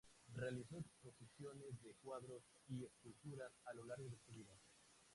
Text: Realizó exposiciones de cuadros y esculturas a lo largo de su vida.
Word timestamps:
Realizó 0.33 0.79
exposiciones 0.79 1.79
de 1.83 1.93
cuadros 2.01 2.41
y 2.67 2.83
esculturas 2.85 3.51
a 3.65 3.73
lo 3.75 3.85
largo 3.85 4.09
de 4.09 4.17
su 4.25 4.31
vida. 4.31 4.57